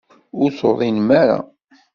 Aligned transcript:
Ur 0.41 0.49
tuḍinem 0.57 1.09
ara. 1.21 1.39